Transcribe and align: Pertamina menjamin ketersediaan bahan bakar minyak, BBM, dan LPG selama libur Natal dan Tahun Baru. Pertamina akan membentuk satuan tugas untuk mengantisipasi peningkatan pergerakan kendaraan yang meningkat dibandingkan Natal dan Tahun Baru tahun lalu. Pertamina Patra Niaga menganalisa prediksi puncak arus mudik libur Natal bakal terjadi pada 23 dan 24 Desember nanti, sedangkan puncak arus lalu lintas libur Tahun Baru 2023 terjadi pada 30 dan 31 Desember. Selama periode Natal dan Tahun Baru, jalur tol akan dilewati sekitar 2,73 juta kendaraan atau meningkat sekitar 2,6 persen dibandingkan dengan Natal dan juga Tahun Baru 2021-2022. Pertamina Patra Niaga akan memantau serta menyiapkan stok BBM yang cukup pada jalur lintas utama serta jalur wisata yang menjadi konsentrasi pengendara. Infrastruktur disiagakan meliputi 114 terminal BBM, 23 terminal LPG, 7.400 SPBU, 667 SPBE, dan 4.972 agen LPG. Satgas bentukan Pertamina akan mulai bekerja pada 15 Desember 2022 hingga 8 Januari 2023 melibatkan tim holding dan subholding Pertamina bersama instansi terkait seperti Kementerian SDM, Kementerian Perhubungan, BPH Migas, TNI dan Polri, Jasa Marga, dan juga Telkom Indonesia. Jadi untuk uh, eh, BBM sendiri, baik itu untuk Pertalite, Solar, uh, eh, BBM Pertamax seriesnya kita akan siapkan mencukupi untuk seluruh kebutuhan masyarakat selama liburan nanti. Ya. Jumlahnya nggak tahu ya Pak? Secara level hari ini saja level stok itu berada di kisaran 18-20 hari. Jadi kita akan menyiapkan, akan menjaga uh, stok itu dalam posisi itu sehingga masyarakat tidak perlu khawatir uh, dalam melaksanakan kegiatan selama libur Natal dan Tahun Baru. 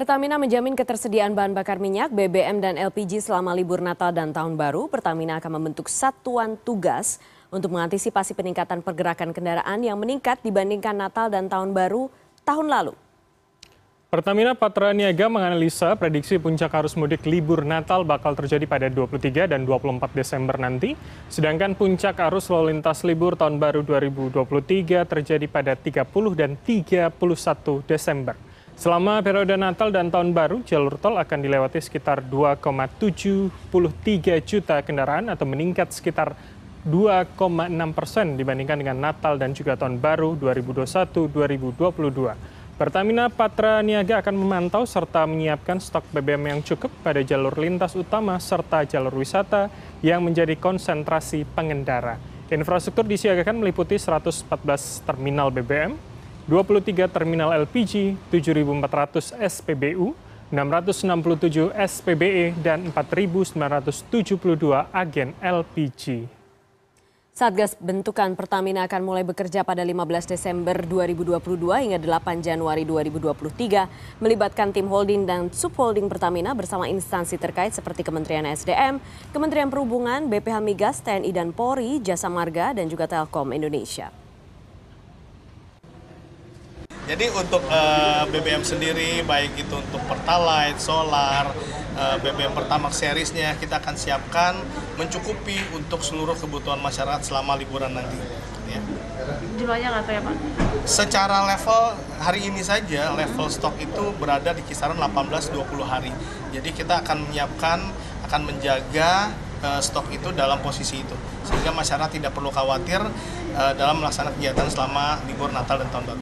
Pertamina 0.00 0.40
menjamin 0.40 0.72
ketersediaan 0.80 1.36
bahan 1.36 1.52
bakar 1.52 1.76
minyak, 1.76 2.08
BBM, 2.08 2.64
dan 2.64 2.80
LPG 2.80 3.20
selama 3.20 3.52
libur 3.52 3.84
Natal 3.84 4.16
dan 4.16 4.32
Tahun 4.32 4.56
Baru. 4.56 4.88
Pertamina 4.88 5.36
akan 5.36 5.60
membentuk 5.60 5.92
satuan 5.92 6.56
tugas 6.56 7.20
untuk 7.52 7.76
mengantisipasi 7.76 8.32
peningkatan 8.32 8.80
pergerakan 8.80 9.36
kendaraan 9.36 9.76
yang 9.84 10.00
meningkat 10.00 10.40
dibandingkan 10.40 10.96
Natal 10.96 11.28
dan 11.28 11.52
Tahun 11.52 11.76
Baru 11.76 12.08
tahun 12.48 12.72
lalu. 12.72 12.96
Pertamina 14.08 14.56
Patra 14.56 14.96
Niaga 14.96 15.28
menganalisa 15.28 15.92
prediksi 16.00 16.40
puncak 16.40 16.72
arus 16.80 16.96
mudik 16.96 17.28
libur 17.28 17.60
Natal 17.68 18.00
bakal 18.00 18.32
terjadi 18.32 18.64
pada 18.64 18.88
23 18.88 19.52
dan 19.52 19.68
24 19.68 20.00
Desember 20.16 20.56
nanti, 20.56 20.96
sedangkan 21.28 21.76
puncak 21.76 22.16
arus 22.32 22.48
lalu 22.48 22.72
lintas 22.72 23.04
libur 23.04 23.36
Tahun 23.36 23.60
Baru 23.60 23.84
2023 23.84 25.04
terjadi 25.04 25.44
pada 25.44 25.76
30 25.76 26.08
dan 26.32 26.56
31 26.56 27.84
Desember. 27.84 28.48
Selama 28.80 29.20
periode 29.20 29.60
Natal 29.60 29.92
dan 29.92 30.08
Tahun 30.08 30.32
Baru, 30.32 30.64
jalur 30.64 30.96
tol 30.96 31.20
akan 31.20 31.44
dilewati 31.44 31.84
sekitar 31.84 32.24
2,73 32.24 33.52
juta 34.40 34.80
kendaraan 34.80 35.28
atau 35.28 35.44
meningkat 35.44 35.92
sekitar 35.92 36.32
2,6 36.88 37.76
persen 37.92 38.40
dibandingkan 38.40 38.80
dengan 38.80 38.96
Natal 38.96 39.36
dan 39.36 39.52
juga 39.52 39.76
Tahun 39.76 40.00
Baru 40.00 40.32
2021-2022. 40.40 42.80
Pertamina 42.80 43.28
Patra 43.28 43.84
Niaga 43.84 44.24
akan 44.24 44.32
memantau 44.32 44.88
serta 44.88 45.28
menyiapkan 45.28 45.76
stok 45.76 46.08
BBM 46.16 46.56
yang 46.56 46.64
cukup 46.64 46.88
pada 47.04 47.20
jalur 47.20 47.52
lintas 47.60 47.92
utama 47.92 48.40
serta 48.40 48.88
jalur 48.88 49.12
wisata 49.12 49.68
yang 50.00 50.24
menjadi 50.24 50.56
konsentrasi 50.56 51.44
pengendara. 51.52 52.16
Infrastruktur 52.48 53.04
disiagakan 53.04 53.60
meliputi 53.60 54.00
114 54.00 54.48
terminal 55.04 55.52
BBM, 55.52 56.00
23 56.50 57.06
terminal 57.06 57.54
LPG, 57.62 58.18
7.400 58.34 59.38
SPBU, 59.38 60.18
667 60.50 61.70
SPBE, 61.70 62.58
dan 62.58 62.90
4.972 62.90 63.54
agen 64.90 65.30
LPG. 65.38 66.26
Satgas 67.30 67.78
bentukan 67.78 68.34
Pertamina 68.34 68.90
akan 68.90 69.00
mulai 69.06 69.22
bekerja 69.22 69.62
pada 69.62 69.86
15 69.86 69.94
Desember 70.26 70.74
2022 70.82 71.38
hingga 71.86 72.02
8 72.02 72.42
Januari 72.42 72.82
2023 72.82 74.18
melibatkan 74.18 74.74
tim 74.74 74.90
holding 74.90 75.30
dan 75.30 75.54
subholding 75.54 76.10
Pertamina 76.10 76.50
bersama 76.52 76.90
instansi 76.90 77.38
terkait 77.38 77.70
seperti 77.70 78.02
Kementerian 78.02 78.44
SDM, 78.44 78.98
Kementerian 79.30 79.70
Perhubungan, 79.70 80.26
BPH 80.26 80.58
Migas, 80.58 80.98
TNI 80.98 81.30
dan 81.30 81.54
Polri, 81.54 82.02
Jasa 82.02 82.26
Marga, 82.26 82.74
dan 82.74 82.90
juga 82.90 83.06
Telkom 83.06 83.54
Indonesia. 83.54 84.29
Jadi 87.10 87.26
untuk 87.34 87.58
uh, 87.66 88.22
eh, 88.22 88.24
BBM 88.30 88.62
sendiri, 88.62 89.26
baik 89.26 89.58
itu 89.58 89.74
untuk 89.74 89.98
Pertalite, 90.06 90.78
Solar, 90.78 91.50
uh, 91.98 92.14
eh, 92.14 92.16
BBM 92.22 92.54
Pertamax 92.54 93.02
seriesnya 93.02 93.58
kita 93.58 93.82
akan 93.82 93.98
siapkan 93.98 94.54
mencukupi 94.94 95.58
untuk 95.74 96.06
seluruh 96.06 96.38
kebutuhan 96.38 96.78
masyarakat 96.78 97.26
selama 97.26 97.58
liburan 97.58 97.98
nanti. 97.98 98.14
Ya. 98.70 98.78
Jumlahnya 99.58 99.90
nggak 99.90 100.04
tahu 100.06 100.14
ya 100.14 100.22
Pak? 100.22 100.34
Secara 100.86 101.50
level 101.50 101.82
hari 102.22 102.46
ini 102.46 102.62
saja 102.62 103.10
level 103.18 103.50
stok 103.50 103.74
itu 103.82 104.14
berada 104.14 104.54
di 104.54 104.62
kisaran 104.62 104.94
18-20 104.94 105.66
hari. 105.82 106.14
Jadi 106.54 106.70
kita 106.70 107.02
akan 107.02 107.26
menyiapkan, 107.26 107.90
akan 108.30 108.40
menjaga 108.46 109.34
uh, 109.66 109.80
stok 109.82 110.14
itu 110.14 110.30
dalam 110.30 110.62
posisi 110.62 111.02
itu 111.02 111.16
sehingga 111.42 111.74
masyarakat 111.74 112.22
tidak 112.22 112.32
perlu 112.32 112.54
khawatir 112.54 113.00
uh, 113.54 113.72
dalam 113.76 113.98
melaksanakan 113.98 114.34
kegiatan 114.38 114.66
selama 114.70 115.20
libur 115.26 115.50
Natal 115.50 115.82
dan 115.82 115.88
Tahun 115.90 116.04
Baru. 116.06 116.18